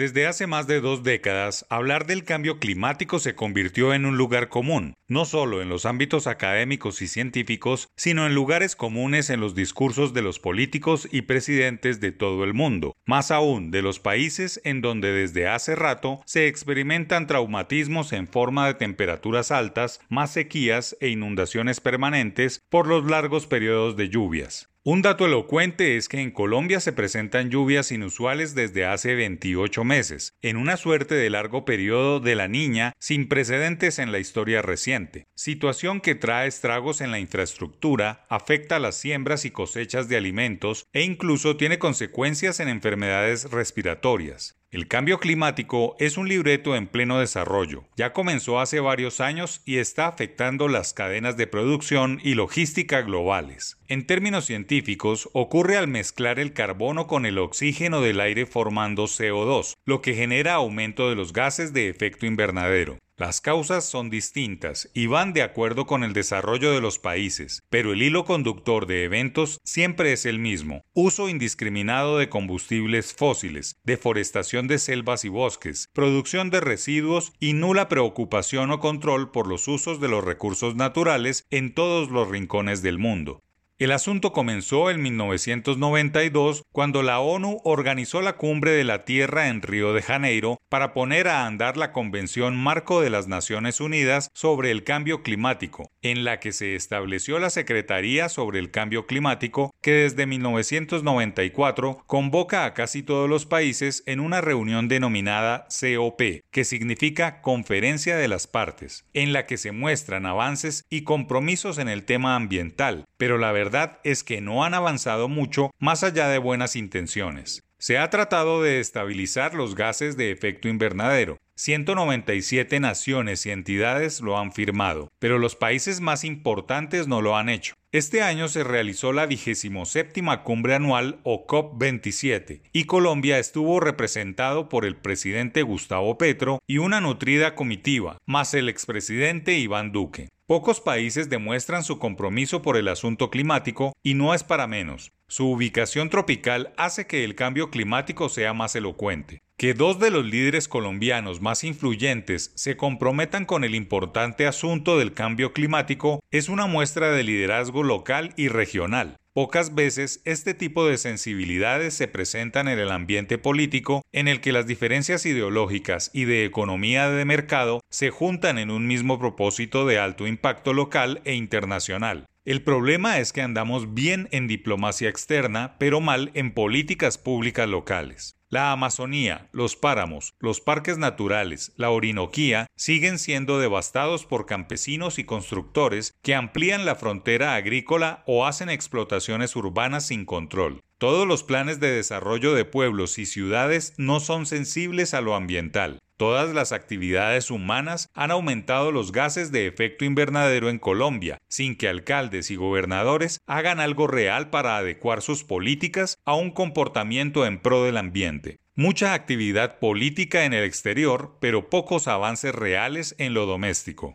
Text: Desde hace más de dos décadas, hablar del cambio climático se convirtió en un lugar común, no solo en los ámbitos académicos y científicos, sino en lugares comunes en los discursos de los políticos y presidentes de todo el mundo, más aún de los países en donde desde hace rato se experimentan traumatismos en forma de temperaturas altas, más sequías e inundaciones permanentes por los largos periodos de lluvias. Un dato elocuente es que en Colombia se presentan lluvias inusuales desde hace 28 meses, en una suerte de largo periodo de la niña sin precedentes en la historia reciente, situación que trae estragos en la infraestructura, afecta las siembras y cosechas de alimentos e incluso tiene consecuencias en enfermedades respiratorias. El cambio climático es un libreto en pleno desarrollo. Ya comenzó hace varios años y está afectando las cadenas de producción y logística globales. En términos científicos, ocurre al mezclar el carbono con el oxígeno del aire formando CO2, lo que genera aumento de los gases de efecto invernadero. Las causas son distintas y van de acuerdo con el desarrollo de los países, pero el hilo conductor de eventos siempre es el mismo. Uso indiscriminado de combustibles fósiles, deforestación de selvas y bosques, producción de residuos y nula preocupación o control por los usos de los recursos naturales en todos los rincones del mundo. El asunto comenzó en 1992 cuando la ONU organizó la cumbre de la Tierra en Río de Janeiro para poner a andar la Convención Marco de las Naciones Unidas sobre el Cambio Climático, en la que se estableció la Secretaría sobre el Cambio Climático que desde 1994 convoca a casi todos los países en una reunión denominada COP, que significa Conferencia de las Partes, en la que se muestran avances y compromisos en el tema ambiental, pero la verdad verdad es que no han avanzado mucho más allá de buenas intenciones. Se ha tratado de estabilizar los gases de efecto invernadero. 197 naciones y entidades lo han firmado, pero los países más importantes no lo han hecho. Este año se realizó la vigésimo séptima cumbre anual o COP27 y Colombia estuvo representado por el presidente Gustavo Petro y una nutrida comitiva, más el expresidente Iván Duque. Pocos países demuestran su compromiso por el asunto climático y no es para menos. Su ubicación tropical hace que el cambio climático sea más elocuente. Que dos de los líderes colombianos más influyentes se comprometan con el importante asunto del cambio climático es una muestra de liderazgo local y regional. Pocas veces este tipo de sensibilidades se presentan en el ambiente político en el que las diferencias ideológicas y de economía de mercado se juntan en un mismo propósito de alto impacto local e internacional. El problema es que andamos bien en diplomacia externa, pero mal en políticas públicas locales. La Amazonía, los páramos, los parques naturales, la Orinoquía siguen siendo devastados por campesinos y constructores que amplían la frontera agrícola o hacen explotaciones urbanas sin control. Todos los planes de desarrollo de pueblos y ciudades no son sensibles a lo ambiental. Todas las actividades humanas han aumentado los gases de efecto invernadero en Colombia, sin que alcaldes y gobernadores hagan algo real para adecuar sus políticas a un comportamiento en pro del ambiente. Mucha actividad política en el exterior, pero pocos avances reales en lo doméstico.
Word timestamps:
Desde 0.00 0.26
hace 0.26 0.46
más 0.46 0.66
de 0.66 0.80
dos 0.80 1.02
décadas, 1.02 1.66
hablar 1.68 2.06
del 2.06 2.24
cambio 2.24 2.58
climático 2.58 3.18
se 3.18 3.34
convirtió 3.34 3.92
en 3.92 4.06
un 4.06 4.16
lugar 4.16 4.48
común, 4.48 4.94
no 5.08 5.26
solo 5.26 5.60
en 5.60 5.68
los 5.68 5.84
ámbitos 5.84 6.26
académicos 6.26 7.02
y 7.02 7.06
científicos, 7.06 7.90
sino 7.98 8.24
en 8.24 8.34
lugares 8.34 8.76
comunes 8.76 9.28
en 9.28 9.40
los 9.40 9.54
discursos 9.54 10.14
de 10.14 10.22
los 10.22 10.38
políticos 10.38 11.06
y 11.12 11.20
presidentes 11.20 12.00
de 12.00 12.12
todo 12.12 12.44
el 12.44 12.54
mundo, 12.54 12.96
más 13.04 13.30
aún 13.30 13.70
de 13.70 13.82
los 13.82 14.00
países 14.00 14.58
en 14.64 14.80
donde 14.80 15.12
desde 15.12 15.48
hace 15.48 15.76
rato 15.76 16.22
se 16.24 16.46
experimentan 16.46 17.26
traumatismos 17.26 18.14
en 18.14 18.26
forma 18.26 18.68
de 18.68 18.74
temperaturas 18.76 19.50
altas, 19.50 20.00
más 20.08 20.32
sequías 20.32 20.96
e 21.02 21.08
inundaciones 21.08 21.82
permanentes 21.82 22.62
por 22.70 22.86
los 22.86 23.04
largos 23.04 23.46
periodos 23.46 23.98
de 23.98 24.08
lluvias. 24.08 24.70
Un 24.82 25.02
dato 25.02 25.26
elocuente 25.26 25.98
es 25.98 26.08
que 26.08 26.22
en 26.22 26.30
Colombia 26.30 26.80
se 26.80 26.94
presentan 26.94 27.50
lluvias 27.50 27.92
inusuales 27.92 28.54
desde 28.54 28.86
hace 28.86 29.14
28 29.14 29.84
meses, 29.84 30.32
en 30.40 30.56
una 30.56 30.78
suerte 30.78 31.14
de 31.16 31.28
largo 31.28 31.66
periodo 31.66 32.18
de 32.18 32.34
la 32.34 32.48
niña 32.48 32.94
sin 32.98 33.28
precedentes 33.28 33.98
en 33.98 34.10
la 34.10 34.20
historia 34.20 34.62
reciente, 34.62 35.26
situación 35.34 36.00
que 36.00 36.14
trae 36.14 36.48
estragos 36.48 37.02
en 37.02 37.10
la 37.10 37.18
infraestructura, 37.18 38.24
afecta 38.30 38.78
las 38.78 38.94
siembras 38.94 39.44
y 39.44 39.50
cosechas 39.50 40.08
de 40.08 40.16
alimentos 40.16 40.86
e 40.94 41.02
incluso 41.02 41.58
tiene 41.58 41.78
consecuencias 41.78 42.58
en 42.58 42.70
enfermedades 42.70 43.50
respiratorias. 43.50 44.59
El 44.72 44.86
cambio 44.86 45.18
climático 45.18 45.96
es 45.98 46.16
un 46.16 46.28
libreto 46.28 46.76
en 46.76 46.86
pleno 46.86 47.18
desarrollo. 47.18 47.86
Ya 47.96 48.12
comenzó 48.12 48.60
hace 48.60 48.78
varios 48.78 49.20
años 49.20 49.62
y 49.64 49.78
está 49.78 50.06
afectando 50.06 50.68
las 50.68 50.92
cadenas 50.92 51.36
de 51.36 51.48
producción 51.48 52.20
y 52.22 52.34
logística 52.34 53.02
globales. 53.02 53.78
En 53.88 54.06
términos 54.06 54.44
científicos, 54.44 55.28
ocurre 55.32 55.76
al 55.76 55.88
mezclar 55.88 56.38
el 56.38 56.52
carbono 56.52 57.08
con 57.08 57.26
el 57.26 57.38
oxígeno 57.38 58.00
del 58.00 58.20
aire 58.20 58.46
formando 58.46 59.06
CO2, 59.06 59.74
lo 59.86 60.02
que 60.02 60.14
genera 60.14 60.54
aumento 60.54 61.08
de 61.08 61.16
los 61.16 61.32
gases 61.32 61.72
de 61.72 61.88
efecto 61.88 62.26
invernadero. 62.26 62.96
Las 63.20 63.42
causas 63.42 63.84
son 63.84 64.08
distintas 64.08 64.88
y 64.94 65.06
van 65.06 65.34
de 65.34 65.42
acuerdo 65.42 65.84
con 65.84 66.04
el 66.04 66.14
desarrollo 66.14 66.72
de 66.72 66.80
los 66.80 66.98
países, 66.98 67.62
pero 67.68 67.92
el 67.92 68.00
hilo 68.00 68.24
conductor 68.24 68.86
de 68.86 69.04
eventos 69.04 69.58
siempre 69.62 70.14
es 70.14 70.24
el 70.24 70.38
mismo. 70.38 70.86
Uso 70.94 71.28
indiscriminado 71.28 72.16
de 72.16 72.30
combustibles 72.30 73.12
fósiles, 73.12 73.76
deforestación 73.84 74.68
de 74.68 74.78
selvas 74.78 75.26
y 75.26 75.28
bosques, 75.28 75.90
producción 75.92 76.48
de 76.48 76.62
residuos 76.62 77.34
y 77.38 77.52
nula 77.52 77.90
preocupación 77.90 78.70
o 78.70 78.80
control 78.80 79.30
por 79.30 79.46
los 79.46 79.68
usos 79.68 80.00
de 80.00 80.08
los 80.08 80.24
recursos 80.24 80.74
naturales 80.74 81.44
en 81.50 81.74
todos 81.74 82.10
los 82.10 82.26
rincones 82.26 82.80
del 82.80 82.98
mundo. 82.98 83.42
El 83.80 83.92
asunto 83.92 84.34
comenzó 84.34 84.90
en 84.90 85.00
1992 85.00 86.64
cuando 86.70 87.02
la 87.02 87.20
ONU 87.20 87.62
organizó 87.64 88.20
la 88.20 88.34
cumbre 88.36 88.72
de 88.72 88.84
la 88.84 89.06
Tierra 89.06 89.48
en 89.48 89.62
Río 89.62 89.94
de 89.94 90.02
Janeiro 90.02 90.58
para 90.68 90.92
poner 90.92 91.28
a 91.28 91.46
andar 91.46 91.78
la 91.78 91.90
Convención 91.90 92.58
Marco 92.58 93.00
de 93.00 93.08
las 93.08 93.26
Naciones 93.26 93.80
Unidas 93.80 94.28
sobre 94.34 94.70
el 94.70 94.84
Cambio 94.84 95.22
Climático, 95.22 95.88
en 96.02 96.24
la 96.24 96.40
que 96.40 96.52
se 96.52 96.74
estableció 96.74 97.38
la 97.38 97.48
Secretaría 97.48 98.28
sobre 98.28 98.58
el 98.58 98.70
Cambio 98.70 99.06
Climático 99.06 99.70
que 99.80 99.92
desde 99.92 100.26
1994 100.26 102.02
convoca 102.06 102.66
a 102.66 102.74
casi 102.74 103.02
todos 103.02 103.30
los 103.30 103.46
países 103.46 104.02
en 104.04 104.20
una 104.20 104.42
reunión 104.42 104.88
denominada 104.88 105.66
COP, 105.70 106.20
que 106.50 106.64
significa 106.64 107.40
Conferencia 107.40 108.18
de 108.18 108.28
las 108.28 108.46
Partes, 108.46 109.06
en 109.14 109.32
la 109.32 109.46
que 109.46 109.56
se 109.56 109.72
muestran 109.72 110.26
avances 110.26 110.84
y 110.90 111.04
compromisos 111.04 111.78
en 111.78 111.88
el 111.88 112.04
tema 112.04 112.36
ambiental, 112.36 113.06
pero 113.16 113.38
la 113.38 113.52
verdad 113.52 113.69
verdad 113.70 114.00
es 114.02 114.24
que 114.24 114.40
no 114.40 114.64
han 114.64 114.74
avanzado 114.74 115.28
mucho 115.28 115.70
más 115.78 116.02
allá 116.02 116.26
de 116.28 116.38
buenas 116.38 116.74
intenciones. 116.74 117.62
Se 117.78 117.98
ha 117.98 118.10
tratado 118.10 118.62
de 118.62 118.80
estabilizar 118.80 119.54
los 119.54 119.76
gases 119.76 120.16
de 120.16 120.32
efecto 120.32 120.66
invernadero. 120.66 121.38
197 121.54 122.80
naciones 122.80 123.46
y 123.46 123.50
entidades 123.52 124.22
lo 124.22 124.38
han 124.38 124.50
firmado, 124.50 125.08
pero 125.20 125.38
los 125.38 125.54
países 125.54 126.00
más 126.00 126.24
importantes 126.24 127.06
no 127.06 127.22
lo 127.22 127.36
han 127.36 127.48
hecho. 127.48 127.74
Este 127.92 128.22
año 128.22 128.48
se 128.48 128.64
realizó 128.64 129.12
la 129.12 129.26
vigésimo 129.26 129.86
séptima 129.86 130.42
cumbre 130.42 130.74
anual 130.74 131.20
o 131.22 131.46
COP27 131.46 132.62
y 132.72 132.84
Colombia 132.84 133.38
estuvo 133.38 133.78
representado 133.78 134.68
por 134.68 134.84
el 134.84 134.96
presidente 134.96 135.62
Gustavo 135.62 136.18
Petro 136.18 136.58
y 136.66 136.78
una 136.78 137.00
nutrida 137.00 137.54
comitiva, 137.54 138.18
más 138.26 138.52
el 138.54 138.68
expresidente 138.68 139.58
Iván 139.58 139.92
Duque. 139.92 140.28
Pocos 140.50 140.80
países 140.80 141.30
demuestran 141.30 141.84
su 141.84 142.00
compromiso 142.00 142.60
por 142.60 142.76
el 142.76 142.88
asunto 142.88 143.30
climático 143.30 143.92
y 144.02 144.14
no 144.14 144.34
es 144.34 144.42
para 144.42 144.66
menos. 144.66 145.12
Su 145.28 145.48
ubicación 145.48 146.10
tropical 146.10 146.74
hace 146.76 147.06
que 147.06 147.22
el 147.22 147.36
cambio 147.36 147.70
climático 147.70 148.28
sea 148.28 148.52
más 148.52 148.74
elocuente. 148.74 149.38
Que 149.56 149.74
dos 149.74 150.00
de 150.00 150.10
los 150.10 150.24
líderes 150.24 150.66
colombianos 150.66 151.40
más 151.40 151.62
influyentes 151.62 152.50
se 152.56 152.76
comprometan 152.76 153.44
con 153.44 153.62
el 153.62 153.76
importante 153.76 154.48
asunto 154.48 154.98
del 154.98 155.14
cambio 155.14 155.52
climático 155.52 156.18
es 156.32 156.48
una 156.48 156.66
muestra 156.66 157.12
de 157.12 157.22
liderazgo 157.22 157.84
local 157.84 158.34
y 158.36 158.48
regional. 158.48 159.18
Pocas 159.40 159.74
veces 159.74 160.20
este 160.26 160.52
tipo 160.52 160.86
de 160.86 160.98
sensibilidades 160.98 161.94
se 161.94 162.08
presentan 162.08 162.68
en 162.68 162.78
el 162.78 162.90
ambiente 162.90 163.38
político 163.38 164.02
en 164.12 164.28
el 164.28 164.42
que 164.42 164.52
las 164.52 164.66
diferencias 164.66 165.24
ideológicas 165.24 166.10
y 166.12 166.26
de 166.26 166.44
economía 166.44 167.08
de 167.08 167.24
mercado 167.24 167.80
se 167.88 168.10
juntan 168.10 168.58
en 168.58 168.70
un 168.70 168.86
mismo 168.86 169.18
propósito 169.18 169.86
de 169.86 169.98
alto 169.98 170.26
impacto 170.26 170.74
local 170.74 171.22
e 171.24 171.32
internacional. 171.32 172.26
El 172.46 172.62
problema 172.62 173.18
es 173.18 173.34
que 173.34 173.42
andamos 173.42 173.92
bien 173.92 174.26
en 174.32 174.46
diplomacia 174.46 175.10
externa, 175.10 175.76
pero 175.78 176.00
mal 176.00 176.30
en 176.32 176.54
políticas 176.54 177.18
públicas 177.18 177.68
locales. 177.68 178.34
La 178.48 178.72
Amazonía, 178.72 179.50
los 179.52 179.76
páramos, 179.76 180.32
los 180.40 180.62
parques 180.62 180.96
naturales, 180.96 181.72
la 181.76 181.90
Orinoquía 181.90 182.66
siguen 182.76 183.18
siendo 183.18 183.58
devastados 183.60 184.24
por 184.24 184.46
campesinos 184.46 185.18
y 185.18 185.24
constructores 185.24 186.14
que 186.22 186.34
amplían 186.34 186.86
la 186.86 186.94
frontera 186.94 187.54
agrícola 187.56 188.24
o 188.26 188.46
hacen 188.46 188.70
explotaciones 188.70 189.54
urbanas 189.54 190.06
sin 190.06 190.24
control. 190.24 190.80
Todos 190.96 191.28
los 191.28 191.44
planes 191.44 191.78
de 191.78 191.92
desarrollo 191.92 192.54
de 192.54 192.64
pueblos 192.64 193.18
y 193.18 193.26
ciudades 193.26 193.92
no 193.98 194.18
son 194.18 194.46
sensibles 194.46 195.12
a 195.12 195.20
lo 195.20 195.34
ambiental. 195.34 195.98
Todas 196.20 196.52
las 196.52 196.72
actividades 196.72 197.50
humanas 197.50 198.10
han 198.12 198.30
aumentado 198.30 198.92
los 198.92 199.10
gases 199.10 199.52
de 199.52 199.66
efecto 199.66 200.04
invernadero 200.04 200.68
en 200.68 200.78
Colombia, 200.78 201.38
sin 201.48 201.76
que 201.76 201.88
alcaldes 201.88 202.50
y 202.50 202.56
gobernadores 202.56 203.38
hagan 203.46 203.80
algo 203.80 204.06
real 204.06 204.50
para 204.50 204.76
adecuar 204.76 205.22
sus 205.22 205.44
políticas 205.44 206.18
a 206.26 206.34
un 206.34 206.50
comportamiento 206.50 207.46
en 207.46 207.58
pro 207.58 207.84
del 207.84 207.96
ambiente. 207.96 208.58
Mucha 208.74 209.14
actividad 209.14 209.78
política 209.78 210.44
en 210.44 210.52
el 210.52 210.64
exterior, 210.64 211.38
pero 211.40 211.70
pocos 211.70 212.06
avances 212.06 212.54
reales 212.54 213.14
en 213.16 213.32
lo 213.32 213.46
doméstico. 213.46 214.12